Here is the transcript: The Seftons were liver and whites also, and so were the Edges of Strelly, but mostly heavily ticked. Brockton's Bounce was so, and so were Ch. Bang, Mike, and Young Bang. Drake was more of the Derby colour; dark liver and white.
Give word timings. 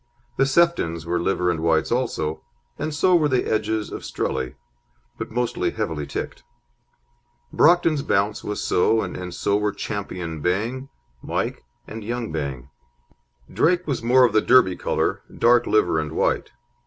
The 0.37 0.45
Seftons 0.45 1.05
were 1.05 1.19
liver 1.21 1.51
and 1.51 1.59
whites 1.59 1.91
also, 1.91 2.41
and 2.79 2.91
so 2.91 3.15
were 3.15 3.27
the 3.27 3.45
Edges 3.45 3.91
of 3.91 4.03
Strelly, 4.03 4.55
but 5.19 5.29
mostly 5.29 5.69
heavily 5.69 6.07
ticked. 6.07 6.41
Brockton's 7.53 8.01
Bounce 8.01 8.43
was 8.43 8.63
so, 8.63 9.03
and 9.03 9.31
so 9.31 9.57
were 9.57 9.71
Ch. 9.71 9.89
Bang, 10.09 10.89
Mike, 11.21 11.63
and 11.85 12.03
Young 12.03 12.31
Bang. 12.31 12.71
Drake 13.53 13.85
was 13.85 14.01
more 14.01 14.23
of 14.25 14.33
the 14.33 14.41
Derby 14.41 14.75
colour; 14.75 15.21
dark 15.37 15.67
liver 15.67 15.99
and 15.99 16.13
white. 16.13 16.49